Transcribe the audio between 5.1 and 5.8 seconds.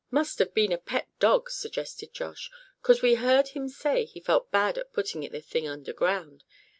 the thing